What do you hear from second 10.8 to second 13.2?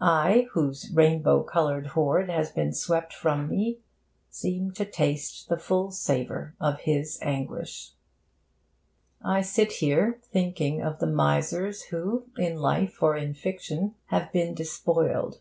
of the misers who, in life or